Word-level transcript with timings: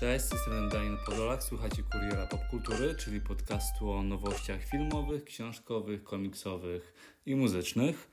Cześć, 0.00 0.24
jestem 0.32 0.68
Daniel 0.68 0.98
Podolak, 1.06 1.42
słuchacie 1.42 1.82
Kuriera 1.92 2.26
Popkultury, 2.26 2.94
czyli 2.94 3.20
podcastu 3.20 3.90
o 3.90 4.02
nowościach 4.02 4.64
filmowych, 4.64 5.24
książkowych, 5.24 6.04
komiksowych 6.04 6.94
i 7.26 7.34
muzycznych. 7.34 8.10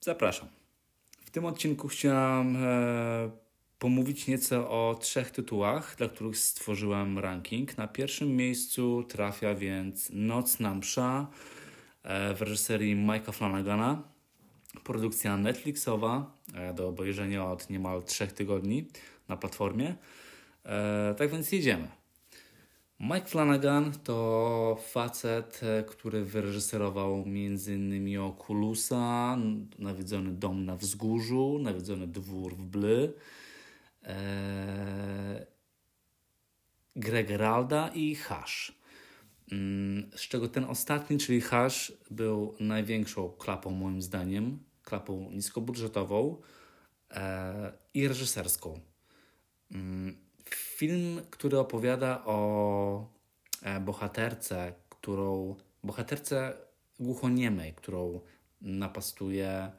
Zapraszam. 0.00 0.48
W 1.24 1.30
tym 1.30 1.44
odcinku 1.44 1.88
chciałam 1.88 2.56
e, 2.56 3.30
pomówić 3.78 4.26
nieco 4.26 4.70
o 4.70 4.94
trzech 5.00 5.30
tytułach, 5.30 5.94
dla 5.98 6.08
których 6.08 6.38
stworzyłem 6.38 7.18
ranking. 7.18 7.78
Na 7.78 7.88
pierwszym 7.88 8.36
miejscu 8.36 9.04
trafia 9.08 9.54
więc 9.54 10.10
Nocna 10.12 10.74
Msza 10.74 11.26
e, 12.02 12.34
w 12.34 12.42
reżyserii 12.42 12.96
Mike'a 12.96 13.32
Flanagana. 13.32 14.02
Produkcja 14.84 15.36
Netflixowa 15.36 16.32
e, 16.54 16.74
do 16.74 16.88
obejrzenia 16.88 17.46
od 17.46 17.70
niemal 17.70 18.02
trzech 18.02 18.32
tygodni 18.32 18.88
na 19.28 19.36
platformie. 19.36 19.94
E, 20.64 21.14
tak 21.18 21.30
więc 21.30 21.52
jedziemy. 21.52 21.88
Mike 23.00 23.26
Flanagan 23.26 23.92
to 24.04 24.78
facet, 24.92 25.60
e, 25.62 25.82
który 25.82 26.24
wyreżyserował 26.24 27.24
m.in. 27.26 28.18
Oculusa, 28.18 29.36
Nawiedzony 29.78 30.32
dom 30.32 30.64
na 30.64 30.76
wzgórzu, 30.76 31.58
Nawiedzony 31.62 32.06
dwór 32.06 32.56
w 32.56 32.64
Bly, 32.64 33.12
e, 34.02 35.46
Greg 36.96 37.28
Geralda 37.28 37.88
i 37.88 38.14
Hash. 38.14 38.72
Mm, 39.52 40.10
z 40.16 40.20
czego 40.20 40.48
ten 40.48 40.64
ostatni, 40.64 41.18
czyli 41.18 41.40
Hash, 41.40 41.92
był 42.10 42.54
największą 42.60 43.28
klapą 43.28 43.70
moim 43.70 44.02
zdaniem, 44.02 44.58
klapą 44.82 45.30
niskobudżetową 45.30 46.40
e, 47.10 47.72
i 47.94 48.08
reżyserską. 48.08 48.80
Mm, 49.72 50.23
film, 50.50 51.20
który 51.30 51.58
opowiada 51.58 52.22
o 52.24 53.08
e, 53.62 53.80
bohaterce, 53.80 54.74
którą 54.88 55.56
bohaterce 55.84 56.56
głuchoniemej, 57.00 57.74
którą 57.74 58.20
napastuje 58.60 59.72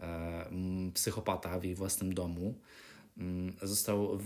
e, 0.00 0.50
psychopata 0.94 1.58
w 1.58 1.64
jej 1.64 1.74
własnym 1.74 2.14
domu. 2.14 2.54
Mm, 3.18 3.56
został 3.62 4.18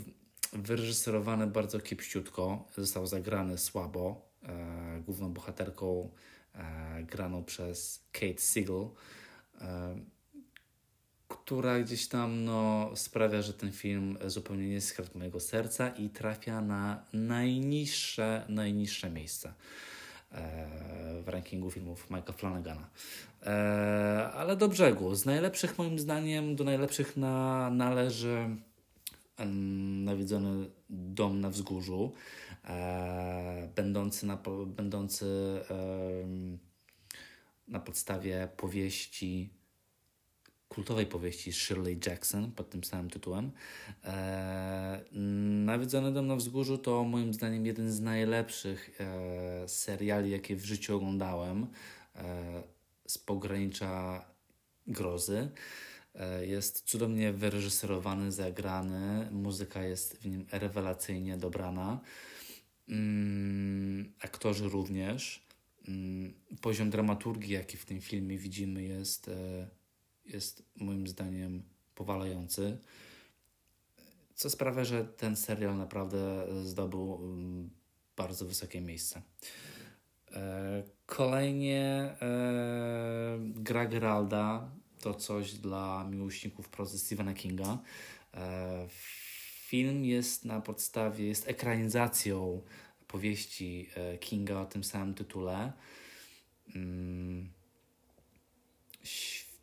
wyreżyserowany 0.52 1.46
bardzo 1.46 1.80
kiepściutko, 1.80 2.64
został 2.76 3.06
zagrany 3.06 3.58
słabo. 3.58 4.28
E, 4.42 5.02
główną 5.06 5.32
bohaterką 5.32 6.10
graną 7.02 7.44
przez 7.44 8.04
Kate 8.12 8.40
Siegel 8.40 8.88
która 11.48 11.80
gdzieś 11.80 12.08
tam 12.08 12.44
no, 12.44 12.90
sprawia, 12.94 13.42
że 13.42 13.52
ten 13.52 13.72
film 13.72 14.18
zupełnie 14.26 14.68
nie 14.68 14.80
skradł 14.80 15.18
mojego 15.18 15.40
serca 15.40 15.88
i 15.88 16.08
trafia 16.08 16.60
na 16.60 17.02
najniższe, 17.12 18.44
najniższe 18.48 19.10
miejsce 19.10 19.52
e, 20.32 20.66
w 21.22 21.28
rankingu 21.28 21.70
filmów 21.70 22.10
Mike'a 22.10 22.32
Flanagana. 22.32 22.88
E, 23.42 24.30
ale 24.34 24.56
do 24.56 24.68
brzegu. 24.68 25.14
Z 25.14 25.24
najlepszych 25.24 25.78
moim 25.78 25.98
zdaniem 25.98 26.56
do 26.56 26.64
najlepszych 26.64 27.16
na, 27.16 27.70
należy 27.70 28.56
nawiedzony 30.04 30.70
dom 30.90 31.40
na 31.40 31.50
wzgórzu, 31.50 32.12
e, 32.64 33.68
będący, 33.76 34.26
na, 34.26 34.38
będący 34.66 35.60
na 37.68 37.80
podstawie 37.80 38.48
powieści 38.56 39.57
kultowej 40.68 41.06
powieści 41.06 41.52
Shirley 41.52 41.98
Jackson 42.06 42.52
pod 42.52 42.70
tym 42.70 42.84
samym 42.84 43.10
tytułem. 43.10 43.50
E, 44.04 45.00
Nawiedzony 45.64 46.12
dom 46.12 46.26
na 46.26 46.36
wzgórzu 46.36 46.78
to 46.78 47.04
moim 47.04 47.34
zdaniem 47.34 47.66
jeden 47.66 47.92
z 47.92 48.00
najlepszych 48.00 49.00
e, 49.00 49.68
seriali, 49.68 50.30
jakie 50.30 50.56
w 50.56 50.64
życiu 50.64 50.96
oglądałem 50.96 51.66
e, 52.16 52.62
z 53.06 53.18
pogranicza 53.18 54.24
grozy. 54.86 55.50
E, 56.14 56.46
jest 56.46 56.82
cudownie 56.82 57.32
wyreżyserowany, 57.32 58.32
zagrany, 58.32 59.28
muzyka 59.30 59.82
jest 59.82 60.16
w 60.16 60.26
nim 60.26 60.46
rewelacyjnie 60.52 61.36
dobrana. 61.36 62.00
Mm, 62.88 64.12
aktorzy 64.20 64.68
również. 64.68 65.46
Mm, 65.88 66.34
poziom 66.60 66.90
dramaturgii, 66.90 67.52
jaki 67.54 67.76
w 67.76 67.84
tym 67.84 68.00
filmie 68.00 68.38
widzimy, 68.38 68.82
jest 68.82 69.28
e, 69.28 69.68
jest 70.28 70.62
moim 70.76 71.06
zdaniem 71.06 71.62
powalający. 71.94 72.78
Co 74.34 74.50
sprawia, 74.50 74.84
że 74.84 75.04
ten 75.04 75.36
serial 75.36 75.76
naprawdę 75.76 76.46
zdobył 76.64 77.14
mm, 77.14 77.70
bardzo 78.16 78.44
wysokie 78.44 78.80
miejsce. 78.80 79.22
E, 80.32 80.82
kolejnie 81.06 82.14
e, 82.22 83.38
gra 83.40 83.86
Geralda 83.86 84.70
to 85.00 85.14
coś 85.14 85.52
dla 85.52 86.04
miłośników 86.10 86.68
prozy 86.68 86.98
Stephena 86.98 87.34
Kinga. 87.34 87.78
E, 88.34 88.86
film 89.68 90.04
jest 90.04 90.44
na 90.44 90.60
podstawie, 90.60 91.26
jest 91.26 91.48
ekranizacją 91.48 92.62
powieści 93.06 93.90
Kinga 94.20 94.60
o 94.60 94.66
tym 94.66 94.84
samym 94.84 95.14
tytule. 95.14 95.72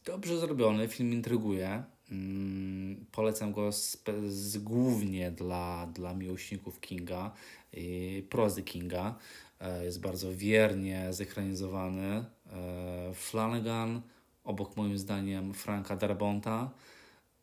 Dobrze 0.05 0.39
zrobiony, 0.39 0.87
film 0.87 1.13
intryguje. 1.13 1.83
Mm, 2.11 3.05
polecam 3.11 3.51
go 3.51 3.71
z, 3.71 3.97
z, 4.27 4.57
głównie 4.57 5.31
dla, 5.31 5.87
dla 5.87 6.13
miłośników 6.13 6.79
Kinga, 6.79 7.31
i 7.73 8.23
prozy 8.29 8.63
Kinga. 8.63 9.15
E, 9.59 9.85
jest 9.85 10.01
bardzo 10.01 10.35
wiernie 10.35 11.13
zekranizowany. 11.13 12.05
E, 12.05 13.13
Flanagan, 13.13 14.01
obok 14.43 14.77
moim 14.77 14.97
zdaniem 14.97 15.53
Franka 15.53 15.95
Darabonta, 15.95 16.71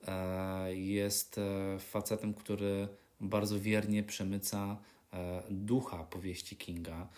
e, 0.08 0.76
jest 0.76 1.40
facetem, 1.78 2.34
który 2.34 2.88
bardzo 3.20 3.60
wiernie 3.60 4.02
przemyca 4.02 4.76
ducha 5.50 6.04
powieści 6.04 6.56
Kinga 6.56 7.08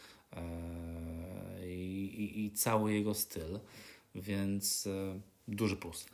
i, 1.66 2.04
i, 2.16 2.44
i 2.44 2.50
cały 2.52 2.94
jego 2.94 3.14
styl. 3.14 3.60
Więc 4.14 4.88
duży 5.48 5.76
plus. 5.76 6.06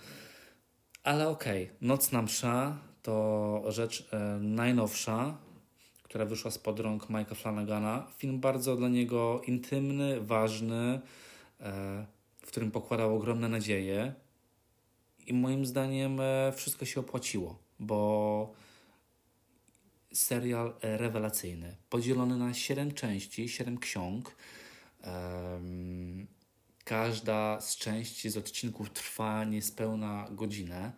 Ale 1.03 1.29
okej, 1.29 1.65
okay. 1.65 1.77
Nocna 1.81 2.23
Msza 2.23 2.79
to 3.03 3.65
rzecz 3.69 4.09
e, 4.13 4.39
najnowsza, 4.41 5.39
która 6.03 6.25
wyszła 6.25 6.51
spod 6.51 6.81
rąk 6.81 7.11
Mike'a 7.11 7.35
Flanagana. 7.35 8.07
Film 8.19 8.41
bardzo 8.41 8.77
dla 8.77 8.89
niego 8.89 9.43
intymny, 9.47 10.21
ważny, 10.21 11.01
e, 11.61 12.07
w 12.39 12.47
którym 12.47 12.71
pokładał 12.71 13.17
ogromne 13.17 13.49
nadzieje. 13.49 14.15
I 15.27 15.35
moim 15.35 15.67
zdaniem 15.67 16.21
e, 16.21 16.53
wszystko 16.57 16.85
się 16.85 17.01
opłaciło, 17.01 17.59
bo 17.79 18.53
serial 20.13 20.75
rewelacyjny, 20.83 21.77
podzielony 21.91 22.37
na 22.37 22.55
7 22.55 22.95
części, 22.95 23.49
7 23.49 23.79
ksiąg. 23.79 24.37
Każda 26.91 27.61
z 27.61 27.77
części 27.77 28.31
z 28.31 28.37
odcinków 28.37 28.91
trwa 28.91 29.45
niespełna 29.45 30.29
godzinę, 30.31 30.93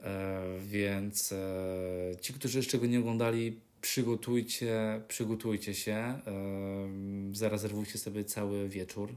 e, 0.00 0.42
więc 0.60 1.32
e, 1.32 2.16
ci, 2.20 2.32
którzy 2.32 2.58
jeszcze 2.58 2.78
go 2.78 2.86
nie 2.86 2.98
oglądali, 2.98 3.60
przygotujcie, 3.80 5.02
przygotujcie 5.08 5.74
się, 5.74 5.92
e, 5.94 6.20
zarezerwujcie 7.32 7.98
sobie 7.98 8.24
cały 8.24 8.68
wieczór. 8.68 9.14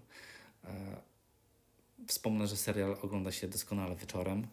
Wspomnę, 2.08 2.48
że 2.48 2.58
serial 2.58 2.98
ogląda 3.02 3.32
się 3.32 3.48
doskonale 3.48 3.96
wieczorem. 3.96 4.48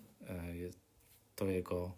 To 1.37 1.47
jego, 1.47 1.93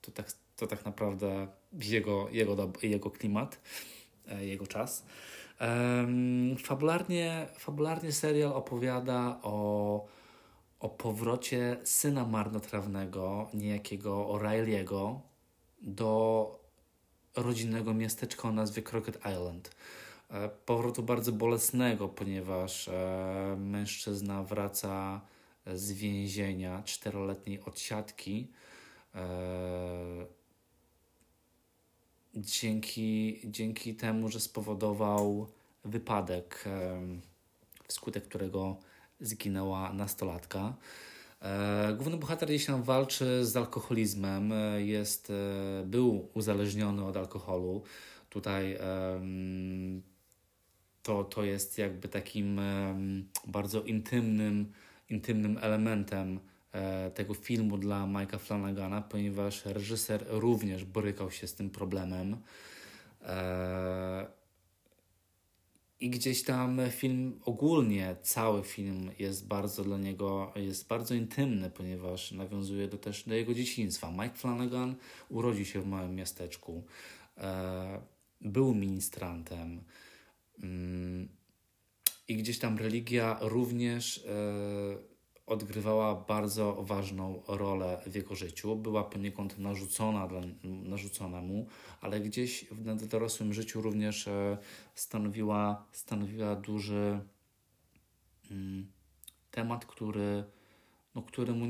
to 0.00 0.10
tak, 0.10 0.32
to 0.56 0.66
tak 0.66 0.84
naprawdę 0.84 1.48
jego, 1.72 2.28
jego, 2.32 2.72
jego 2.82 3.10
klimat, 3.10 3.60
jego 4.40 4.66
czas. 4.66 5.04
Fabularnie, 6.64 7.48
fabularnie 7.58 8.12
serial 8.12 8.52
opowiada 8.52 9.38
o, 9.42 10.06
o 10.80 10.88
powrocie 10.88 11.76
syna 11.84 12.24
marnotrawnego, 12.24 13.48
niejakiego 13.54 14.26
O'Reilly'ego, 14.28 15.20
do 15.82 16.60
rodzinnego 17.36 17.94
miasteczka 17.94 18.48
o 18.48 18.52
nazwie 18.52 18.82
Crockett 18.82 19.18
Island. 19.18 19.70
E, 20.30 20.48
powrotu 20.48 21.02
bardzo 21.02 21.32
bolesnego, 21.32 22.08
ponieważ 22.08 22.88
e, 22.88 23.56
mężczyzna 23.58 24.42
wraca 24.42 25.20
z 25.74 25.92
więzienia 25.92 26.82
czteroletniej 26.82 27.60
odsiadki 27.64 28.52
e, 29.14 29.20
dzięki, 32.34 33.40
dzięki 33.44 33.94
temu, 33.94 34.28
że 34.28 34.40
spowodował 34.40 35.46
wypadek, 35.84 36.64
wskutek 37.88 38.24
którego 38.24 38.76
zginęła 39.20 39.92
nastolatka. 39.92 40.76
E, 41.42 41.94
główny 41.96 42.16
bohater 42.16 42.48
gdzieś 42.48 42.66
tam 42.66 42.82
walczy 42.82 43.46
z 43.46 43.56
alkoholizmem, 43.56 44.52
e, 44.52 44.82
jest, 44.82 45.30
e, 45.30 45.86
był 45.86 46.28
uzależniony 46.34 47.04
od 47.04 47.16
alkoholu. 47.16 47.82
Tutaj 48.30 48.78
to, 51.02 51.24
to 51.24 51.44
jest 51.44 51.78
jakby 51.78 52.08
takim 52.08 52.60
bardzo 53.46 53.82
intymnym, 53.82 54.72
intymnym 55.08 55.58
elementem 55.62 56.40
tego 57.14 57.34
filmu 57.34 57.78
dla 57.78 58.06
Mike'a 58.06 58.38
Flanagana, 58.38 59.02
ponieważ 59.02 59.64
reżyser 59.64 60.24
również 60.28 60.84
borykał 60.84 61.30
się 61.30 61.46
z 61.46 61.54
tym 61.54 61.70
problemem. 61.70 62.36
I 66.00 66.10
gdzieś 66.10 66.42
tam 66.42 66.80
film, 66.90 67.40
ogólnie 67.44 68.16
cały 68.22 68.62
film 68.62 69.10
jest 69.18 69.46
bardzo 69.46 69.84
dla 69.84 69.98
niego, 69.98 70.52
jest 70.56 70.88
bardzo 70.88 71.14
intymny, 71.14 71.70
ponieważ 71.70 72.32
nawiązuje 72.32 72.88
do, 72.88 72.98
też 72.98 73.28
do 73.28 73.34
jego 73.34 73.54
dzieciństwa. 73.54 74.10
Mike 74.10 74.34
Flanagan 74.34 74.94
urodził 75.28 75.64
się 75.64 75.80
w 75.80 75.86
małym 75.86 76.14
miasteczku, 76.14 76.84
e, 77.36 78.00
był 78.40 78.74
ministrantem 78.74 79.84
mm, 80.62 81.28
i 82.28 82.36
gdzieś 82.36 82.58
tam 82.58 82.78
religia 82.78 83.38
również 83.40 84.18
e, 84.18 85.09
odgrywała 85.50 86.14
bardzo 86.14 86.82
ważną 86.82 87.42
rolę 87.48 88.02
w 88.06 88.14
jego 88.14 88.34
życiu. 88.34 88.76
Była 88.76 89.04
poniekąd 89.04 89.58
narzucona, 89.58 90.28
dla, 90.28 90.40
narzucona 90.64 91.40
mu, 91.40 91.66
ale 92.00 92.20
gdzieś 92.20 92.64
w 92.64 93.06
dorosłym 93.06 93.52
życiu 93.52 93.80
również 93.80 94.28
e, 94.28 94.58
stanowiła, 94.94 95.86
stanowiła 95.92 96.56
duży 96.56 97.20
mm, 98.50 98.92
temat, 99.50 99.86
który, 99.86 100.44
no, 101.14 101.22
który 101.22 101.52
mu 101.52 101.66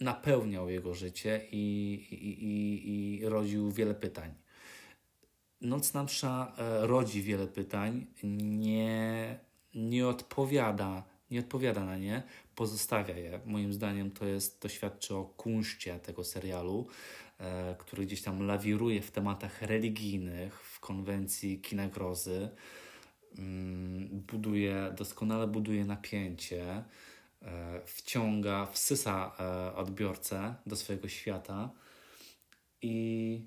napełniał 0.00 0.68
jego 0.68 0.94
życie 0.94 1.48
i, 1.52 1.94
i, 2.10 2.44
i, 2.44 3.20
i 3.20 3.28
rodził 3.28 3.70
wiele 3.70 3.94
pytań. 3.94 4.34
Nocna 5.60 6.02
msza 6.02 6.52
e, 6.58 6.86
rodzi 6.86 7.22
wiele 7.22 7.46
pytań, 7.46 8.06
nie, 8.22 9.38
nie 9.74 10.08
odpowiada 10.08 11.17
nie 11.30 11.40
odpowiada 11.40 11.84
na 11.84 11.96
nie, 11.96 12.22
pozostawia 12.54 13.16
je. 13.16 13.40
Moim 13.46 13.72
zdaniem 13.72 14.10
to 14.10 14.26
jest, 14.26 14.60
to 14.60 14.68
świadczy 14.68 15.14
o 15.14 15.24
kunszcie 15.24 15.98
tego 16.00 16.24
serialu, 16.24 16.86
e, 17.38 17.76
który 17.78 18.06
gdzieś 18.06 18.22
tam 18.22 18.42
lawiruje 18.42 19.02
w 19.02 19.10
tematach 19.10 19.62
religijnych, 19.62 20.60
w 20.60 20.80
konwencji 20.80 21.60
kina 21.60 21.88
grozy. 21.88 22.48
Mm, 23.38 24.08
buduje, 24.08 24.94
doskonale 24.96 25.46
buduje 25.46 25.84
napięcie, 25.84 26.84
e, 27.42 27.80
wciąga, 27.86 28.66
wsysa 28.66 29.32
e, 29.40 29.74
odbiorcę 29.74 30.54
do 30.66 30.76
swojego 30.76 31.08
świata 31.08 31.70
i 32.82 33.42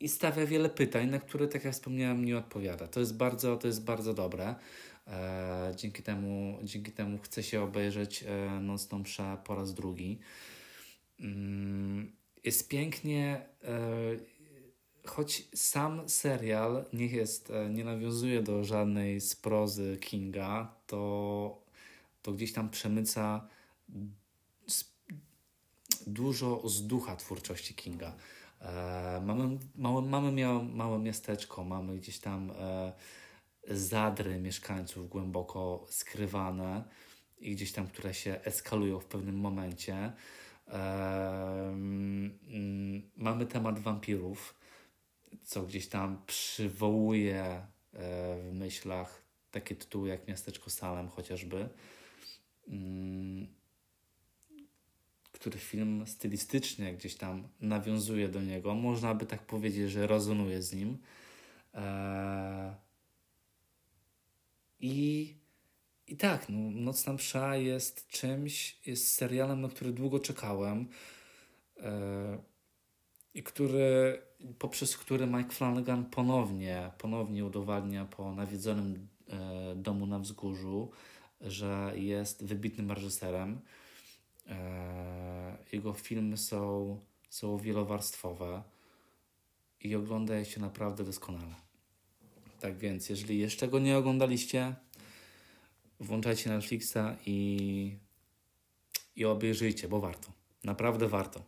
i 0.00 0.08
stawia 0.08 0.46
wiele 0.46 0.68
pytań, 0.68 1.10
na 1.10 1.18
które, 1.18 1.48
tak 1.48 1.64
jak 1.64 1.74
wspomniałem, 1.74 2.24
nie 2.24 2.38
odpowiada. 2.38 2.88
To 2.88 3.00
jest 3.00 3.16
bardzo, 3.16 3.56
to 3.56 3.66
jest 3.66 3.84
bardzo 3.84 4.14
dobre. 4.14 4.54
E, 5.06 5.72
dzięki, 5.76 6.02
temu, 6.02 6.58
dzięki 6.62 6.92
temu 6.92 7.18
chcę 7.18 7.42
się 7.42 7.62
obejrzeć 7.62 8.22
e, 8.22 8.60
Nocną 8.60 8.98
Mszę 8.98 9.36
po 9.44 9.54
raz 9.54 9.74
drugi. 9.74 10.18
Mm, 11.20 12.12
jest 12.44 12.68
pięknie, 12.68 13.46
e, 13.64 13.78
choć 15.06 15.48
sam 15.54 16.08
serial 16.08 16.84
nie 16.92 17.06
jest, 17.06 17.52
nie 17.70 17.84
nawiązuje 17.84 18.42
do 18.42 18.64
żadnej 18.64 19.20
sprozy 19.20 19.98
Kinga, 20.00 20.74
to, 20.86 21.62
to 22.22 22.32
gdzieś 22.32 22.52
tam 22.52 22.70
przemyca 22.70 23.48
dużo 26.06 26.68
z 26.68 26.86
ducha 26.86 27.16
twórczości 27.16 27.74
Kinga. 27.74 28.14
Mamy, 29.22 29.58
małe, 29.76 30.02
mamy 30.02 30.32
miało 30.32 30.62
małe 30.62 30.98
miasteczko, 30.98 31.64
mamy 31.64 31.96
gdzieś 31.96 32.18
tam 32.18 32.52
zadry 33.68 34.38
mieszkańców 34.38 35.08
głęboko 35.08 35.86
skrywane 35.88 36.84
i 37.38 37.54
gdzieś 37.54 37.72
tam, 37.72 37.86
które 37.86 38.14
się 38.14 38.40
eskalują 38.44 39.00
w 39.00 39.06
pewnym 39.06 39.36
momencie. 39.36 40.12
mamy 43.16 43.46
temat 43.46 43.78
wampirów, 43.78 44.54
co 45.42 45.62
gdzieś 45.62 45.88
tam 45.88 46.22
przywołuje 46.26 47.42
e, 47.42 47.66
w 48.42 48.50
myślach 48.52 49.22
takie 49.50 49.76
tytuły 49.76 50.08
jak 50.08 50.28
Miasteczko 50.28 50.70
Salem 50.70 51.08
chociażby, 51.08 51.68
który 55.32 55.58
film 55.58 56.06
stylistycznie 56.06 56.94
gdzieś 56.94 57.14
tam 57.16 57.48
nawiązuje 57.60 58.28
do 58.28 58.42
niego. 58.42 58.74
Można 58.74 59.14
by 59.14 59.26
tak 59.26 59.46
powiedzieć, 59.46 59.90
że 59.90 60.06
rezonuje 60.06 60.62
z 60.62 60.72
nim. 60.72 60.98
E, 61.74 62.74
i, 64.80 65.34
i 66.06 66.13
tak, 66.24 66.48
no, 66.48 66.70
Nocna 66.70 67.12
Msza 67.12 67.56
jest 67.56 68.08
czymś, 68.08 68.78
jest 68.86 69.12
serialem, 69.12 69.60
na 69.60 69.68
który 69.68 69.92
długo 69.92 70.20
czekałem 70.20 70.88
e, 71.80 72.38
i 73.34 73.42
który, 73.42 74.22
poprzez 74.58 74.96
który 74.96 75.26
Mike 75.26 75.50
Flanagan 75.50 76.04
ponownie, 76.04 76.90
ponownie 76.98 77.44
udowadnia 77.44 78.04
po 78.04 78.34
nawiedzonym 78.34 79.08
e, 79.28 79.74
domu 79.76 80.06
na 80.06 80.18
wzgórzu, 80.18 80.90
że 81.40 81.92
jest 81.94 82.44
wybitnym 82.44 82.90
reżyserem. 82.90 83.60
E, 84.48 85.56
jego 85.72 85.92
filmy 85.92 86.36
są, 86.36 86.98
są 87.30 87.58
wielowarstwowe 87.58 88.62
i 89.80 89.94
ogląda 89.94 90.44
się 90.44 90.60
naprawdę 90.60 91.04
doskonale. 91.04 91.54
Tak 92.60 92.78
więc, 92.78 93.08
jeżeli 93.08 93.38
jeszcze 93.38 93.68
go 93.68 93.78
nie 93.78 93.96
oglądaliście, 93.98 94.74
włączajcie 96.00 96.50
Netflixa 96.50 97.16
i, 97.26 97.98
i 99.16 99.24
obejrzyjcie, 99.24 99.88
bo 99.88 100.00
warto. 100.00 100.32
Naprawdę 100.64 101.08
warto. 101.08 101.42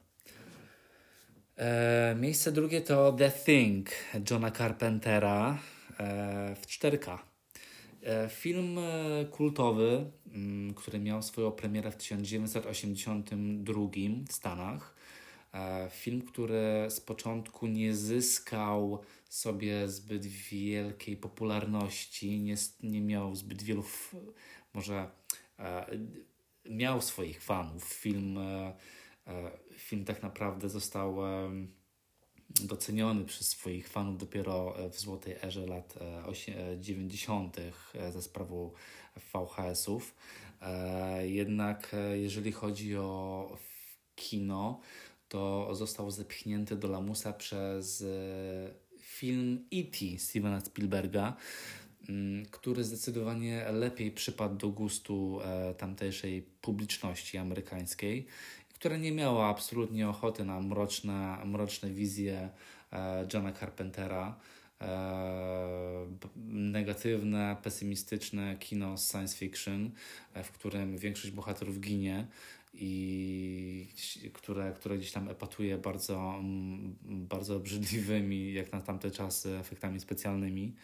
E, 1.56 2.16
miejsce 2.20 2.52
drugie 2.52 2.81
to 2.81 3.12
The 3.12 3.31
Thing 3.31 3.90
Johna 4.31 4.50
Carpentera 4.50 5.58
e, 5.98 6.56
w 6.56 6.66
4K. 6.66 7.19
E, 8.06 8.28
film 8.28 8.78
e, 8.78 9.25
kultowy, 9.30 10.11
mm, 10.35 10.75
który 10.75 10.99
miał 10.99 11.23
swoją 11.23 11.52
premierę 11.52 11.90
w 11.90 11.97
1982 11.97 13.80
w 14.28 14.32
Stanach. 14.32 14.94
E, 15.54 15.90
film, 15.90 16.23
który 16.23 16.87
z 16.88 17.00
początku 17.00 17.66
nie 17.66 17.94
zyskał 17.94 19.02
sobie 19.28 19.88
zbyt 19.88 20.26
wielkiej 20.26 21.16
popularności, 21.16 22.40
nie, 22.40 22.54
nie 22.83 23.00
miał 23.00 23.37
zbyt 23.37 23.62
wielu, 23.62 23.85
może 24.75 25.11
e, 25.59 25.87
miał 26.71 27.02
swoich 27.02 27.42
fanów. 27.42 27.85
Film, 27.85 28.38
e, 28.38 28.76
e, 29.26 29.50
film 29.78 30.04
tak 30.04 30.23
naprawdę 30.23 30.68
został 30.68 31.26
e, 31.26 31.50
doceniony 32.50 33.25
przez 33.25 33.49
swoich 33.49 33.88
fanów 33.88 34.18
dopiero 34.18 34.78
e, 34.78 34.90
w 34.90 35.00
złotej 35.00 35.37
erze 35.42 35.66
lat 35.66 35.95
90. 36.80 37.56
E, 37.95 38.12
ze 38.12 38.23
sprawą 38.23 38.73
VHS-ów. 39.33 40.14
Jednak 41.23 41.97
jeżeli 42.14 42.52
chodzi 42.52 42.97
o 42.97 43.59
kino, 44.14 44.80
to 45.28 45.75
został 45.75 46.11
zepchnięty 46.11 46.76
do 46.76 46.88
lamusa 46.88 47.33
przez 47.33 48.04
film 49.16 49.68
E.T. 49.73 50.18
Stevena 50.18 50.61
Spielberga, 50.61 51.37
mm, 52.08 52.46
który 52.46 52.85
zdecydowanie 52.85 53.64
lepiej 53.73 54.11
przypadł 54.12 54.56
do 54.56 54.68
gustu 54.68 55.40
e, 55.44 55.75
tamtejszej 55.75 56.42
publiczności 56.42 57.38
amerykańskiej, 57.38 58.26
która 58.75 58.96
nie 58.96 59.12
miała 59.12 59.49
absolutnie 59.49 60.08
ochoty 60.08 60.44
na 60.44 60.61
mroczne, 60.61 61.38
mroczne 61.44 61.90
wizje 61.90 62.49
e, 62.92 63.26
Johna 63.35 63.52
Carpentera, 63.52 64.38
e, 64.80 66.06
negatywne, 66.46 67.56
pesymistyczne 67.62 68.56
kino 68.56 68.96
science 68.96 69.37
fiction, 69.37 69.90
w 70.44 70.50
którym 70.52 70.99
większość 70.99 71.30
bohaterów 71.30 71.80
ginie 71.80 72.26
i 72.78 73.88
które, 74.33 74.73
które 74.73 74.99
gdzieś 74.99 75.12
tam 75.12 75.28
epatuje 75.28 75.78
bardzo, 75.78 76.35
mm, 76.38 76.97
bardzo 77.02 77.56
obrzydliwymi, 77.56 78.52
jak 78.52 78.73
na 78.73 78.80
tamte 78.80 79.11
czasy, 79.11 79.59
efektami 79.59 80.00
specjalnymi. 80.00 80.75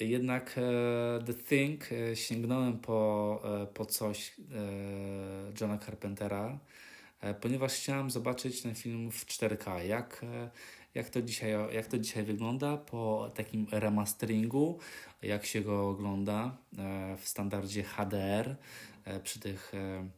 Jednak 0.00 0.54
e, 0.58 1.24
The 1.24 1.34
Thing 1.34 1.92
e, 1.92 2.16
sięgnąłem 2.16 2.78
po, 2.78 3.40
e, 3.62 3.66
po 3.66 3.86
coś 3.86 4.36
Johna 5.60 5.78
Carpentera, 5.78 6.58
ponieważ 7.40 7.74
chciałem 7.74 8.10
zobaczyć 8.10 8.62
ten 8.62 8.74
film 8.74 9.10
w 9.10 9.26
4K. 9.26 9.78
Jak, 9.78 10.24
jak 10.94 11.10
to 11.10 11.22
dzisiaj, 11.22 11.52
jak 11.72 11.86
to 11.86 11.98
dzisiaj 11.98 12.24
wygląda 12.24 12.76
po 12.76 13.30
takim 13.34 13.66
remasteringu, 13.70 14.78
jak 15.22 15.46
się 15.46 15.60
go 15.60 15.88
ogląda 15.88 16.56
w 17.18 17.28
standardzie 17.28 17.82
HDR 17.82 18.56
przy 19.24 19.40
tych, 19.40 19.74
e, 19.74 20.08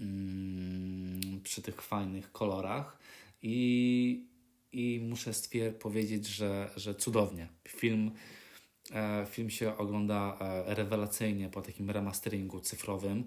mm, 0.00 1.40
przy 1.42 1.62
tych 1.62 1.82
fajnych 1.82 2.32
kolorach. 2.32 2.98
I, 3.42 4.26
i 4.72 5.00
muszę 5.08 5.30
stwier- 5.30 5.72
powiedzieć, 5.72 6.26
że, 6.26 6.70
że 6.76 6.94
cudownie. 6.94 7.48
Film, 7.68 8.10
film 9.30 9.50
się 9.50 9.76
ogląda 9.76 10.38
rewelacyjnie 10.66 11.48
po 11.48 11.62
takim 11.62 11.90
remasteringu 11.90 12.60
cyfrowym. 12.60 13.24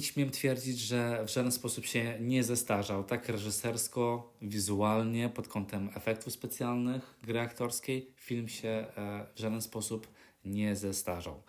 Śmiem 0.00 0.30
twierdzić, 0.30 0.78
że 0.78 1.24
w 1.24 1.30
żaden 1.30 1.52
sposób 1.52 1.86
się 1.86 2.18
nie 2.20 2.44
zestarzał, 2.44 3.04
tak 3.04 3.28
reżysersko, 3.28 4.32
wizualnie, 4.42 5.28
pod 5.28 5.48
kątem 5.48 5.90
efektów 5.94 6.32
specjalnych, 6.32 7.14
gry 7.22 7.40
aktorskiej, 7.40 8.12
film 8.16 8.48
się 8.48 8.68
e, 8.68 9.26
w 9.34 9.38
żaden 9.38 9.62
sposób 9.62 10.08
nie 10.44 10.76
zestarzał. 10.76 11.42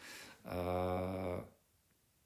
E, 0.46 1.60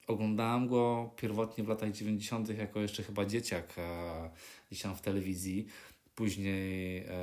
oglądałem 0.08 0.68
go 0.68 1.14
pierwotnie 1.16 1.64
w 1.64 1.68
latach 1.68 1.92
90., 1.92 2.50
jako 2.58 2.80
jeszcze 2.80 3.04
chyba 3.04 3.26
dzieciak, 3.26 3.74
e, 3.78 4.30
gdzieś 4.70 4.82
tam 4.82 4.96
w 4.96 5.02
telewizji. 5.02 5.66
Później 6.16 6.98
e, 6.98 7.14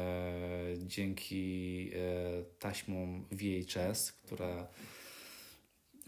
dzięki 0.87 1.91
e, 1.95 2.43
taśmom 2.59 3.25
VHS, 3.31 4.13
które, 4.13 4.67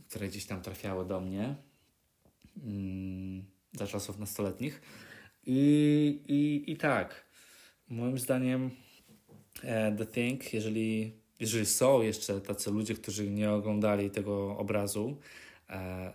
które 0.08 0.28
gdzieś 0.28 0.46
tam 0.46 0.62
trafiały 0.62 1.06
do 1.06 1.20
mnie, 1.20 1.56
mm, 2.64 3.44
za 3.72 3.86
czasów 3.86 4.18
nastoletnich. 4.18 4.82
I, 5.46 6.20
i, 6.28 6.72
i 6.72 6.76
tak, 6.76 7.24
moim 7.88 8.18
zdaniem 8.18 8.70
e, 9.62 9.96
The 9.96 10.06
Thing, 10.06 10.54
jeżeli, 10.54 11.12
jeżeli 11.40 11.66
są 11.66 12.02
jeszcze 12.02 12.40
tacy 12.40 12.70
ludzie, 12.70 12.94
którzy 12.94 13.30
nie 13.30 13.50
oglądali 13.50 14.10
tego 14.10 14.58
obrazu, 14.58 15.16
e, 15.70 16.12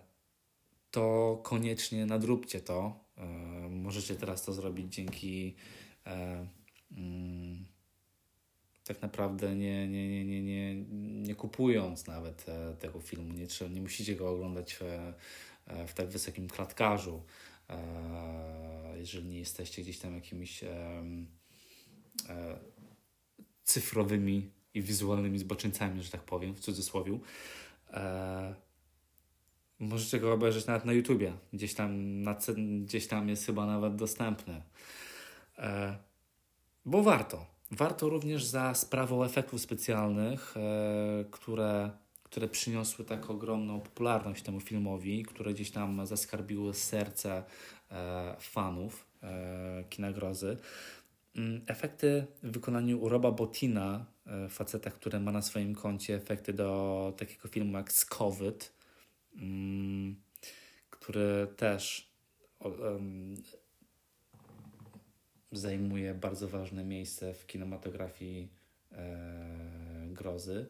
to 0.92 1.40
koniecznie 1.44 2.06
nadróbcie 2.06 2.62
to. 2.62 3.00
E, 3.18 3.26
możecie 3.70 4.16
teraz 4.16 4.44
to 4.44 4.54
zrobić 4.54 4.94
dzięki 4.94 5.56
e, 6.06 6.48
mm, 6.92 7.66
tak 8.84 9.02
naprawdę 9.02 9.56
nie, 9.56 9.88
nie, 9.88 10.10
nie, 10.10 10.26
nie, 10.26 10.42
nie, 10.42 10.76
nie 11.24 11.36
kupując 11.36 12.08
nawet 12.08 12.46
tego 12.80 13.00
filmu. 13.00 13.34
Nie, 13.34 13.48
nie 13.70 13.82
musicie 13.82 14.16
go 14.16 14.30
oglądać 14.30 14.74
w, 14.74 14.84
w 15.88 15.94
tak 15.94 16.08
wysokim 16.08 16.48
klatkarzu, 16.48 17.24
jeżeli 18.96 19.28
nie 19.28 19.40
jesteście 19.40 19.82
gdzieś 19.82 20.00
tam 20.00 20.16
jakimiś 20.16 20.64
cyfrowymi 23.64 24.52
i 24.78 24.82
wizualnymi 24.82 25.40
zboczyńcami, 25.40 26.04
że 26.04 26.12
tak 26.12 26.22
powiem, 26.22 26.56
w 26.56 26.60
cudzysłowie. 26.60 27.20
E, 27.94 28.56
możecie 29.80 30.20
go 30.20 30.34
obejrzeć 30.34 30.66
nawet 30.66 30.86
na 30.86 30.94
YouTubie. 30.94 31.34
Gdzieś 31.54 31.74
tam, 31.74 32.22
na, 32.22 32.36
gdzieś 32.86 33.08
tam 33.08 33.30
jest 33.30 33.46
chyba 33.46 33.66
nawet 33.66 33.96
dostępny. 33.96 34.62
Bo 36.86 37.04
warto. 37.04 37.46
Warto 37.72 38.10
również 38.10 38.46
za 38.46 38.74
sprawą 38.74 39.24
efektów 39.24 39.62
specjalnych, 39.62 40.56
które 41.32 41.92
które 42.30 42.48
przyniosły 42.48 43.06
tak 43.06 43.30
ogromną 43.30 43.80
popularność 43.80 44.44
temu 44.44 44.60
filmowi, 44.60 45.24
które 45.24 45.54
gdzieś 45.54 45.72
tam 45.72 46.06
zaskarbiły 46.06 46.74
serce 46.74 47.44
e, 47.92 48.36
fanów 48.40 49.06
e. 49.24 49.84
Mm, 51.36 51.62
efekty 51.68 52.26
w 52.44 52.52
wykonaniu 52.52 53.10
Roba 53.10 53.32
Botina, 53.32 54.06
e, 54.06 54.17
faceta, 54.50 54.92
który 54.92 55.20
ma 55.20 55.32
na 55.32 55.42
swoim 55.42 55.76
koncie 55.76 56.16
efekty 56.16 56.54
do 56.54 57.14
takiego 57.18 57.48
filmu 57.48 57.78
jak 57.78 57.92
Skowyt, 57.92 58.74
mm, 59.36 60.16
który 60.90 61.48
też 61.58 62.12
zajmuje 65.52 66.14
bardzo 66.14 66.48
ważne 66.48 66.84
miejsce 66.84 67.34
w 67.34 67.48
kinematografii 67.48 68.50
e, 68.92 70.08
grozy. 70.08 70.70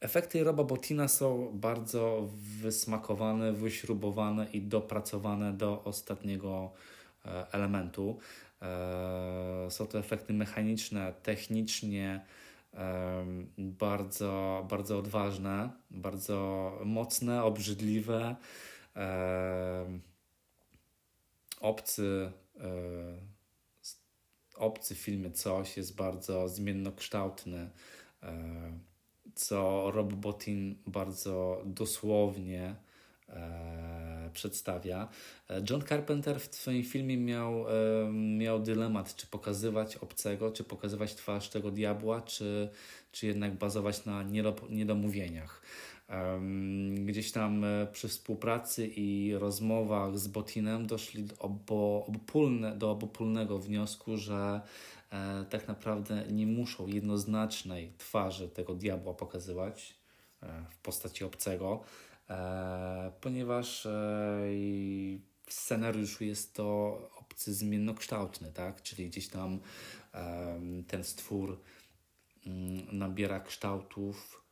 Efekty 0.00 0.44
Roba 0.44 0.64
Botina 0.64 1.08
są 1.08 1.50
bardzo 1.54 2.30
wysmakowane, 2.60 3.52
wyśrubowane 3.52 4.46
i 4.52 4.62
dopracowane 4.62 5.52
do 5.52 5.84
ostatniego 5.84 6.72
e, 7.24 7.46
elementu. 7.52 8.18
E, 8.62 9.70
są 9.70 9.86
to 9.86 9.98
efekty 9.98 10.32
mechaniczne, 10.32 11.14
technicznie 11.22 12.24
bardzo, 13.58 14.66
bardzo 14.70 14.98
odważne, 14.98 15.70
bardzo 15.90 16.72
mocne, 16.84 17.44
obrzydliwe. 17.44 18.36
Obcy, 21.60 22.32
e, 22.60 22.70
obcy 24.56 24.94
w 24.94 24.98
filmie 24.98 25.30
Coś 25.30 25.76
jest 25.76 25.96
bardzo 25.96 26.48
zmiennokształtny 26.48 27.70
co 29.36 29.90
Rob 29.90 30.12
Bottin 30.12 30.76
bardzo 30.86 31.62
dosłownie 31.64 32.74
e, 33.28 33.85
przedstawia. 34.36 35.08
John 35.70 35.82
Carpenter 35.82 36.40
w 36.40 36.54
swoim 36.54 36.84
filmie 36.84 37.16
miał, 37.16 37.68
e, 37.68 37.72
miał 38.12 38.60
dylemat, 38.60 39.16
czy 39.16 39.26
pokazywać 39.26 39.96
obcego, 39.96 40.52
czy 40.52 40.64
pokazywać 40.64 41.14
twarz 41.14 41.48
tego 41.48 41.70
diabła, 41.70 42.20
czy, 42.20 42.68
czy 43.12 43.26
jednak 43.26 43.54
bazować 43.54 44.04
na 44.04 44.22
niedomówieniach. 44.68 45.62
Gdzieś 47.04 47.32
tam 47.32 47.64
e, 47.64 47.86
przy 47.92 48.08
współpracy 48.08 48.86
i 48.86 49.34
rozmowach 49.34 50.18
z 50.18 50.28
Botinem 50.28 50.86
doszli 50.86 51.24
do, 51.24 51.38
obo, 51.38 52.04
obopólne, 52.08 52.76
do 52.76 52.90
obopólnego 52.90 53.58
wniosku, 53.58 54.16
że 54.16 54.60
e, 55.10 55.44
tak 55.50 55.68
naprawdę 55.68 56.24
nie 56.30 56.46
muszą 56.46 56.86
jednoznacznej 56.86 57.92
twarzy 57.98 58.48
tego 58.48 58.74
diabła 58.74 59.14
pokazywać 59.14 59.94
e, 60.42 60.64
w 60.70 60.76
postaci 60.76 61.24
obcego, 61.24 61.80
e, 61.80 62.05
ponieważ 63.20 63.86
e, 63.86 63.90
w 65.46 65.52
scenariuszu 65.52 66.24
jest 66.24 66.54
to 66.54 66.98
obcy 67.16 67.54
zmiennokształtny, 67.54 68.52
tak? 68.52 68.82
czyli 68.82 69.08
gdzieś 69.08 69.28
tam 69.28 69.60
ten 70.86 71.04
stwór 71.04 71.60
mm, 72.46 72.98
nabiera 72.98 73.40
kształtów 73.40 74.42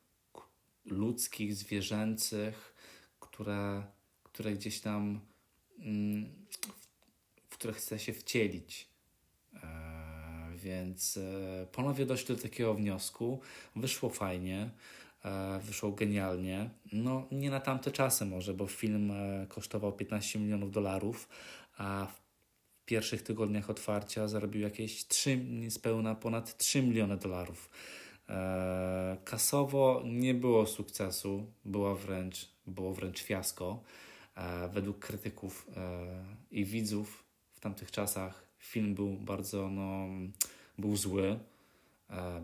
ludzkich, 0.84 1.54
zwierzęcych, 1.54 2.74
które, 3.20 3.84
które 4.22 4.52
gdzieś 4.52 4.80
tam 4.80 5.20
mm, 5.78 6.46
w 7.50 7.56
które 7.56 7.72
chce 7.72 7.98
się 7.98 8.12
wcielić. 8.12 8.88
E, 9.62 10.52
więc 10.56 11.16
e, 11.16 11.66
ponownie 11.72 12.06
doszli 12.06 12.36
do 12.36 12.42
takiego 12.42 12.74
wniosku. 12.74 13.40
Wyszło 13.76 14.10
fajnie, 14.10 14.60
e, 14.62 14.70
wyszło 15.60 15.92
genialnie. 15.92 16.70
No, 16.92 17.26
nie 17.32 17.50
na 17.50 17.60
tamte 17.60 17.90
czasy 17.90 18.26
może, 18.26 18.54
bo 18.54 18.66
film 18.66 19.12
kosztował 19.48 19.92
15 19.92 20.38
milionów 20.38 20.70
dolarów, 20.70 21.28
a 21.78 22.06
w 22.06 22.24
pierwszych 22.84 23.22
tygodniach 23.22 23.70
otwarcia 23.70 24.28
zarobił 24.28 24.62
jakieś 24.62 25.06
3, 25.06 25.36
niespełna 25.36 26.14
ponad 26.14 26.56
3 26.56 26.82
miliony 26.82 27.16
dolarów. 27.16 27.70
E, 28.28 29.16
kasowo 29.24 30.02
nie 30.04 30.34
było 30.34 30.66
sukcesu, 30.66 31.46
było 31.64 31.94
wręcz, 31.96 32.48
było 32.66 32.94
wręcz 32.94 33.22
fiasko. 33.22 33.82
E, 34.34 34.68
według 34.68 34.98
krytyków 34.98 35.66
e, 35.76 36.06
i 36.50 36.64
widzów 36.64 37.24
w 37.52 37.60
tamtych 37.60 37.90
czasach 37.90 38.44
film 38.58 38.94
był 38.94 39.12
bardzo, 39.12 39.68
no, 39.68 40.06
był 40.78 40.96
zły, 40.96 41.38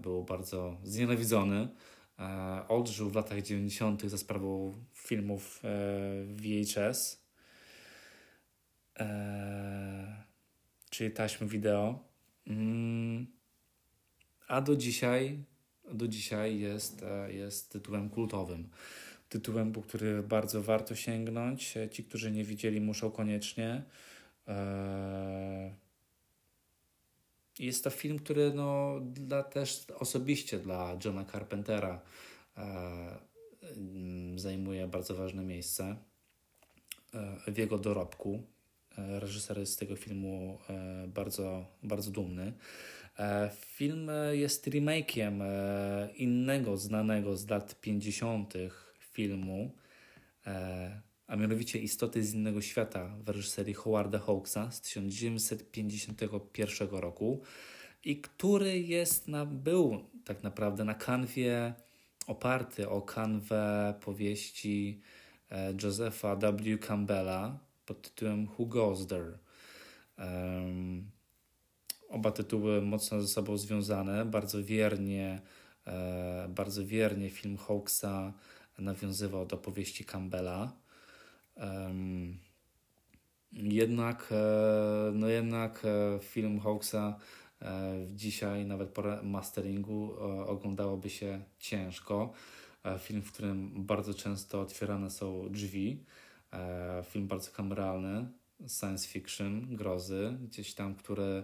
był 0.02 0.25
bardzo 0.25 0.76
znienawidzony. 0.84 1.68
Odżył 2.69 3.11
w 3.11 3.15
latach 3.15 3.43
90. 3.43 4.03
za 4.03 4.19
sprawą 4.19 4.75
filmów 4.95 5.62
VHS, 6.27 7.25
czyli 10.91 11.11
taśmy 11.11 11.47
wideo. 11.47 12.05
Mm, 12.47 13.27
a 14.49 14.61
do 14.61 14.77
dzisiaj 14.77 15.45
do 15.95 16.09
dzisiaj 16.09 16.59
jest, 16.59 17.03
e, 17.03 17.33
jest 17.33 17.73
tytułem 17.73 18.11
kultowym. 18.11 18.69
Tytułem, 19.29 19.73
po 19.73 19.83
który 19.83 20.23
bardzo 20.23 20.62
warto 20.62 20.95
sięgnąć. 20.95 21.77
E, 21.77 21.89
ci, 21.89 22.05
którzy 22.05 22.31
nie 22.31 22.45
widzieli, 22.45 22.81
muszą 22.81 23.11
koniecznie. 23.11 23.83
E, 24.49 25.75
jest 27.59 27.85
to 27.85 27.90
film, 27.90 28.19
który 28.19 28.52
no, 28.54 29.00
dla, 29.00 29.42
też 29.42 29.87
osobiście 29.99 30.59
dla 30.59 30.99
Johna 31.04 31.25
Carpentera 31.25 32.00
zajmuje 34.37 34.88
bardzo 34.88 35.14
ważne 35.14 35.42
miejsce 35.42 35.97
w 37.49 37.59
jego 37.59 37.78
dorobku 37.78 38.42
reżyser 38.97 39.59
jest 39.59 39.73
z 39.73 39.76
tego 39.76 39.97
filmu 39.97 40.59
bardzo, 41.09 41.66
bardzo 41.83 42.11
dumny. 42.11 42.52
Film 43.61 44.11
jest 44.30 44.66
remake'iem 44.66 45.42
innego 46.14 46.76
znanego 46.76 47.37
z 47.37 47.49
lat 47.49 47.80
50. 47.80 48.54
filmu, 48.99 49.75
a 51.30 51.37
mianowicie 51.37 51.78
Istoty 51.78 52.25
z 52.25 52.34
innego 52.34 52.60
świata 52.60 53.10
w 53.25 53.28
reżyserii 53.28 53.75
Howarda 53.75 54.18
Hawksa 54.18 54.70
z 54.70 54.80
1951 54.80 56.88
roku 56.88 57.42
i 58.04 58.20
który 58.20 58.80
jest 58.80 59.28
na, 59.28 59.46
był 59.46 60.04
tak 60.25 60.42
naprawdę 60.42 60.84
na 60.84 60.94
kanwie 60.94 61.75
oparty 62.26 62.88
o 62.88 63.02
kanwę 63.02 63.94
powieści 64.00 65.00
e, 65.50 65.75
Josepha 65.82 66.37
W. 66.37 66.78
Campbella 66.78 67.58
pod 67.87 68.02
tytułem 68.02 68.49
Who 68.58 68.66
Goes 68.66 69.06
There. 69.06 69.38
Um, 70.18 71.10
oba 72.08 72.30
tytuły 72.30 72.82
mocno 72.82 73.22
ze 73.22 73.28
sobą 73.28 73.58
związane, 73.58 74.25
bardzo 74.25 74.64
wiernie, 74.64 75.40
e, 75.87 76.49
bardzo 76.49 76.87
wiernie 76.87 77.30
film 77.30 77.56
Hawksa 77.56 78.32
nawiązywał 78.78 79.46
do 79.46 79.56
powieści 79.56 80.04
Campbella. 80.04 80.72
Jednak, 83.52 84.29
e, 84.33 85.12
no 85.14 85.29
jednak 85.29 85.83
e, 85.85 86.19
film 86.23 86.61
Hawksa 86.61 87.19
E, 87.62 88.07
dzisiaj 88.14 88.67
nawet 88.67 88.88
po 88.88 89.02
masteringu 89.23 90.14
oglądałoby 90.47 91.11
się 91.11 91.40
ciężko. 91.59 92.33
Film, 92.99 93.23
w 93.23 93.33
którym 93.33 93.85
bardzo 93.85 94.14
często 94.14 94.61
otwierane 94.61 95.11
są 95.11 95.49
drzwi. 95.50 96.05
Film 97.05 97.26
bardzo 97.26 97.50
kameralny, 97.50 98.29
science 98.69 99.09
fiction, 99.09 99.76
grozy, 99.76 100.37
gdzieś 100.43 100.75
tam, 100.75 100.95
który 100.95 101.43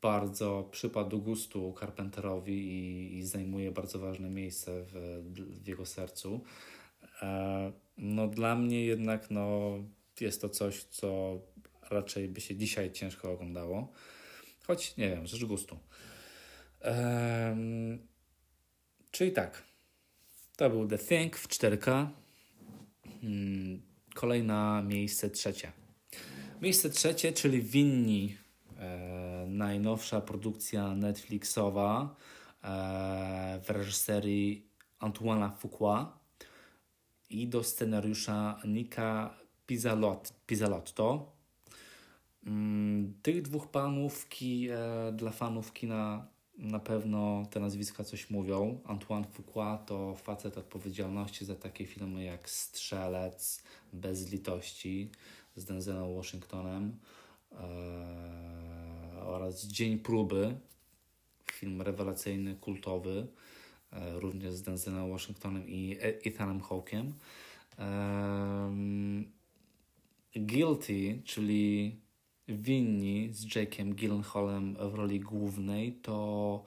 bardzo 0.00 0.68
przypadł 0.70 1.10
do 1.10 1.18
gustu 1.18 1.74
Carpenterowi 1.80 2.52
i, 2.52 3.18
i 3.18 3.22
zajmuje 3.22 3.72
bardzo 3.72 3.98
ważne 3.98 4.30
miejsce 4.30 4.84
w, 4.84 5.22
w 5.62 5.68
jego 5.68 5.86
sercu. 5.86 6.40
No 7.98 8.28
dla 8.28 8.56
mnie 8.56 8.84
jednak 8.84 9.30
no, 9.30 9.78
jest 10.20 10.40
to 10.40 10.48
coś, 10.48 10.82
co 10.84 11.38
raczej 11.90 12.28
by 12.28 12.40
się 12.40 12.56
dzisiaj 12.56 12.92
ciężko 12.92 13.32
oglądało. 13.32 13.92
Choć 14.66 14.96
nie 14.96 15.10
wiem, 15.10 15.26
rzecz 15.26 15.44
gustu. 15.44 15.78
Um, 16.84 18.06
czyli 19.10 19.32
tak. 19.32 19.62
To 20.56 20.70
był 20.70 20.88
The 20.88 20.98
Thing 20.98 21.36
w 21.36 21.48
4K. 21.48 22.06
Hmm, 23.20 23.82
kolejna 24.14 24.82
miejsce 24.82 25.30
trzecie. 25.30 25.72
Miejsce 26.62 26.90
trzecie, 26.90 27.32
czyli 27.32 27.62
Winni. 27.62 28.36
E, 28.78 29.44
najnowsza 29.48 30.20
produkcja 30.20 30.94
Netflixowa 30.94 32.16
e, 32.64 33.60
w 33.64 33.70
reżyserii 33.70 34.68
Antoine'a 35.00 35.50
Fuqua 35.56 36.17
i 37.30 37.48
do 37.48 37.64
scenariusza 37.64 38.60
Nika 38.64 39.34
Pizzalot, 39.66 40.32
Pizzalotto. 40.46 41.32
Mm, 42.46 43.14
tych 43.22 43.42
dwóch 43.42 43.70
panów 43.70 44.28
ki, 44.28 44.68
e, 44.70 45.12
dla 45.12 45.30
fanów 45.30 45.72
kina 45.72 46.28
na 46.58 46.78
pewno 46.78 47.46
te 47.50 47.60
nazwiska 47.60 48.04
coś 48.04 48.30
mówią. 48.30 48.80
Antoine 48.84 49.24
Fuqua 49.24 49.78
to 49.78 50.16
facet 50.16 50.58
odpowiedzialności 50.58 51.44
za 51.44 51.54
takie 51.54 51.86
filmy 51.86 52.24
jak 52.24 52.50
Strzelec, 52.50 53.62
Bez 53.92 54.32
litości 54.32 55.10
z 55.56 55.64
Denzelem 55.64 56.14
Washingtonem 56.14 56.98
e, 57.52 57.56
oraz 59.22 59.66
Dzień 59.66 59.98
próby, 59.98 60.56
film 61.52 61.82
rewelacyjny, 61.82 62.56
kultowy, 62.56 63.26
również 63.92 64.54
z 64.54 64.62
Denzelem 64.62 65.10
Washingtonem 65.10 65.68
i 65.68 65.96
Ethanem 66.00 66.60
Hawkiem. 66.60 67.14
E, 67.78 68.70
Guilty, 70.36 71.22
czyli 71.24 71.96
winni 72.48 73.28
z 73.32 73.46
Jake'em 73.46 73.94
Gyllenhaalem 73.94 74.76
w 74.90 74.94
roli 74.94 75.20
głównej 75.20 75.92
to 75.92 76.64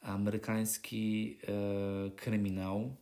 amerykański 0.00 1.38
e, 1.42 2.10
kryminał 2.10 2.96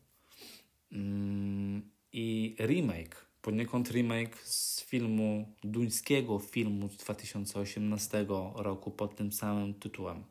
mm, 0.93 1.83
i 2.13 2.57
remake, 2.59 3.27
poniekąd 3.43 3.91
remake 3.91 4.39
z 4.39 4.81
filmu, 4.85 5.55
duńskiego 5.65 6.39
filmu 6.39 6.89
z 6.89 6.97
2018 6.97 8.27
roku 8.55 8.91
pod 8.91 9.17
tym 9.17 9.33
samym 9.33 9.75
tytułem. 9.75 10.25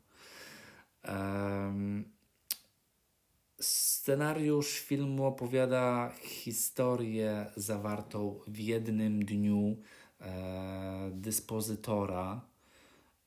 Scenariusz 4.03 4.79
filmu 4.79 5.25
opowiada 5.25 6.11
historię 6.23 7.45
zawartą 7.55 8.39
w 8.47 8.59
jednym 8.59 9.25
dniu 9.25 9.77
E, 10.23 11.11
dyspozytora 11.13 12.41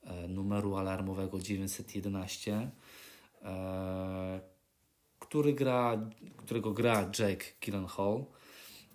e, 0.03 0.29
numeru 0.29 0.77
alarmowego 0.77 1.39
911, 1.39 2.71
e, 3.43 4.41
który 5.19 5.53
gra, 5.53 6.11
którego 6.37 6.73
gra 6.73 7.11
Jake 7.19 7.45
Gyllenhaal. 7.61 8.25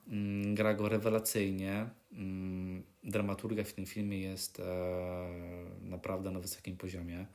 Mm, 0.07 0.55
gra 0.55 0.73
go 0.73 0.89
rewelacyjnie. 0.89 1.89
Mm, 2.11 2.83
dramaturgia 3.03 3.63
w 3.63 3.73
tym 3.73 3.85
filmie 3.85 4.19
jest 4.19 4.61
naprawdę 5.81 6.31
na 6.31 6.39
wysokim 6.39 6.77
poziomie. 6.77 7.27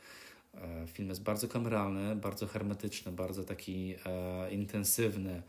Film 0.97 1.09
jest 1.09 1.23
bardzo 1.23 1.49
kameralny, 1.49 2.17
bardzo 2.17 2.47
hermetyczny, 2.47 3.13
bardzo 3.13 3.45
taki 3.45 3.95
intensywny. 4.51 5.43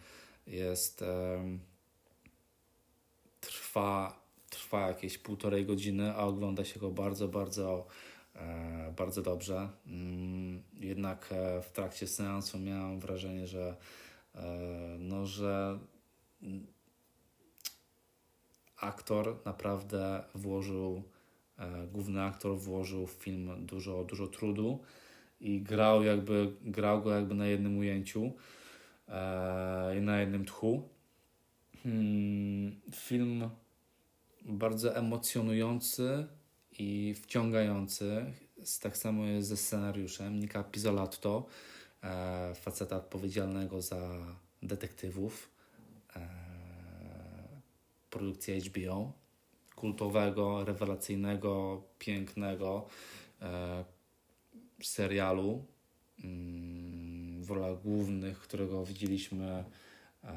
Jest 0.48 1.04
trwa 3.42 4.28
trwa 4.50 4.88
jakieś 4.88 5.18
półtorej 5.18 5.66
godziny, 5.66 6.14
a 6.14 6.26
ogląda 6.26 6.66
się 6.66 6.80
go 6.80 6.92
bardzo, 6.92 7.28
bardzo, 7.28 7.88
e, 8.36 8.94
bardzo 8.98 9.22
dobrze. 9.22 9.70
Mm, 9.88 10.64
jednak 10.74 11.30
e, 11.32 11.62
w 11.62 11.72
trakcie 11.72 12.08
seansu 12.08 12.60
miałem 12.60 13.00
wrażenie, 13.00 13.48
że, 13.48 13.76
e, 14.36 14.46
no, 15.00 15.26
że 15.26 15.80
aktor 18.78 19.38
naprawdę 19.46 20.24
włożył, 20.36 21.04
główny 21.92 22.24
aktor 22.24 22.58
włożył 22.58 23.08
w 23.08 23.12
film 23.12 23.66
dużo, 23.66 24.04
dużo 24.04 24.28
trudu 24.28 24.80
i 25.40 25.62
grał, 25.62 26.04
jakby, 26.04 26.54
grał 26.62 27.02
go 27.02 27.12
jakby 27.12 27.36
na 27.36 27.48
jednym 27.48 27.78
ujęciu 27.78 28.32
i 29.98 30.02
na 30.02 30.20
jednym 30.20 30.46
tchu. 30.46 30.90
Hmm, 31.84 32.82
film 32.96 33.50
bardzo 34.46 34.96
emocjonujący 34.96 36.28
i 36.80 37.14
wciągający. 37.22 38.26
Tak 38.82 38.98
samo 38.98 39.26
jest 39.26 39.48
ze 39.48 39.58
scenariuszem 39.58 40.40
Nika 40.40 40.64
Pizzolatto, 40.64 41.46
e, 42.04 42.56
faceta 42.56 42.98
odpowiedzialnego 42.98 43.82
za 43.82 44.18
detektywów, 44.64 45.52
e, 46.16 46.28
produkcja 48.10 48.56
HBO, 48.56 49.14
kultowego, 49.76 50.66
rewelacyjnego, 50.66 51.84
pięknego 52.00 52.88
e, 53.42 53.86
serialu 54.82 55.66
mm, 56.24 57.44
w 57.44 57.50
rolach 57.50 57.82
głównych, 57.82 58.40
którego 58.40 58.86
widzieliśmy 58.86 59.64
e, 60.24 60.34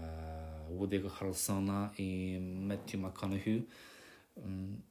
Woody'ego 0.79 1.09
Harrelsona 1.09 1.91
i 1.99 2.39
Matthew 2.61 3.01
McConaughey. 3.01 3.67
Mm. 4.37 4.91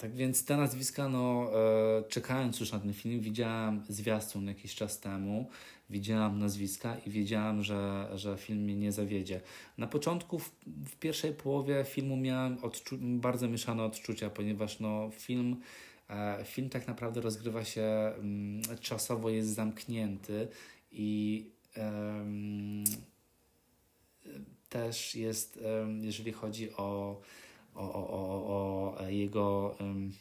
Tak 0.00 0.14
więc 0.14 0.44
te 0.44 0.56
nazwiska, 0.56 1.08
no, 1.08 1.50
e, 1.98 2.02
czekając 2.08 2.60
już 2.60 2.72
na 2.72 2.78
ten 2.78 2.92
film, 2.92 3.20
widziałam 3.20 3.84
zwiastun 3.88 4.46
jakiś 4.46 4.74
czas 4.74 5.00
temu, 5.00 5.50
widziałam 5.90 6.38
nazwiska 6.38 6.96
i 7.06 7.10
wiedziałam, 7.10 7.62
że, 7.62 8.08
że 8.14 8.36
film 8.36 8.58
mnie 8.58 8.74
nie 8.74 8.92
zawiedzie. 8.92 9.40
Na 9.78 9.86
początku, 9.86 10.38
w, 10.38 10.52
w 10.66 10.96
pierwszej 10.96 11.34
połowie 11.34 11.84
filmu 11.84 12.16
miałam 12.16 12.56
bardzo 13.00 13.48
mieszane 13.48 13.84
odczucia, 13.84 14.30
ponieważ 14.30 14.80
no, 14.80 15.10
film, 15.12 15.56
film 16.44 16.70
tak 16.70 16.88
naprawdę 16.88 17.20
rozgrywa 17.20 17.64
się 17.64 17.82
mm, 17.82 18.62
czasowo, 18.80 19.30
jest 19.30 19.48
zamknięty 19.54 20.48
i 20.92 21.46
też 24.68 25.14
jest, 25.14 25.60
jeżeli 26.00 26.32
chodzi 26.32 26.72
o 26.72 27.20
o, 27.74 27.94
o, 27.94 28.96
o, 28.98 29.08
jego 29.08 29.76
um, 29.80 30.12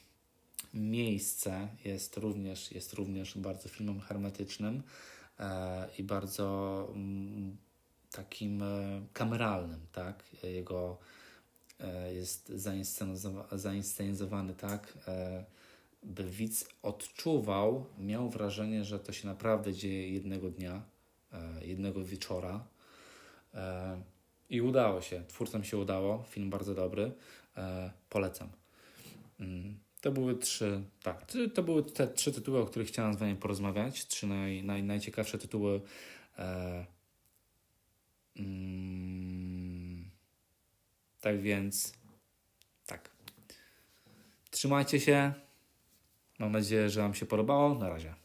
miejsce 0.73 1.67
jest 1.85 2.17
również, 2.17 2.71
jest 2.71 2.93
również 2.93 3.37
bardzo 3.37 3.69
filmem 3.69 3.99
hermetycznym 3.99 4.83
e, 5.39 5.89
i 5.97 6.03
bardzo 6.03 6.87
um, 6.89 7.57
takim 8.11 8.63
e, 8.63 9.01
kameralnym, 9.13 9.79
tak? 9.91 10.23
Jego 10.43 10.97
e, 11.79 12.13
jest 12.13 12.49
zainscenizowa- 12.49 13.57
zainscenizowany 13.57 14.53
tak, 14.53 14.97
e, 15.07 15.45
by 16.03 16.23
widz 16.23 16.69
odczuwał, 16.81 17.85
miał 17.99 18.29
wrażenie, 18.29 18.83
że 18.83 18.99
to 18.99 19.13
się 19.13 19.27
naprawdę 19.27 19.73
dzieje 19.73 20.13
jednego 20.13 20.49
dnia, 20.49 20.81
e, 21.31 21.65
jednego 21.65 22.03
wieczora. 22.03 22.67
E, 23.53 24.01
I 24.49 24.61
udało 24.61 25.01
się. 25.01 25.23
Twórcom 25.27 25.63
się 25.63 25.77
udało. 25.77 26.23
Film 26.23 26.49
bardzo 26.49 26.75
dobry. 26.75 27.11
E, 27.57 27.91
polecam. 28.09 28.49
Mm, 29.39 29.79
To 30.01 30.11
były 30.11 30.35
trzy, 30.35 30.83
tak, 31.03 31.31
to 31.53 31.63
były 31.63 31.83
te 31.83 32.07
trzy 32.07 32.31
tytuły, 32.31 32.59
o 32.59 32.65
których 32.65 32.87
chciałem 32.87 33.13
z 33.13 33.17
Wami 33.17 33.35
porozmawiać. 33.35 34.07
Trzy 34.07 34.27
naj, 34.27 34.63
naj, 34.63 34.83
najciekawsze 34.83 35.37
tytuły. 35.37 35.81
Mm, 38.35 40.09
tak 41.21 41.41
więc, 41.41 41.93
tak. 42.85 43.09
Trzymajcie 44.51 44.99
się. 44.99 45.33
Mam 46.39 46.51
nadzieję, 46.51 46.89
że 46.89 47.01
Wam 47.01 47.13
się 47.13 47.25
podobało. 47.25 47.75
Na 47.75 47.89
razie. 47.89 48.18